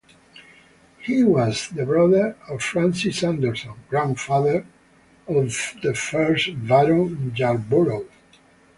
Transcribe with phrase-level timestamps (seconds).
[0.97, 4.65] He was the brother of Francis Anderson, grandfather
[5.27, 8.05] of the first Baron Yarborough.